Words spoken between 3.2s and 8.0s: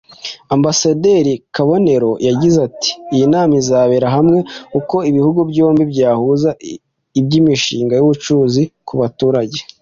nama izarebera hamwe uko ibihugu byombi byahuza iby’imishinga